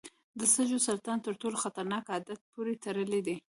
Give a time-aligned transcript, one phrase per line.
[0.39, 3.35] د سږو سرطان تر ټولو خطرناک عادت پورې تړلی دی.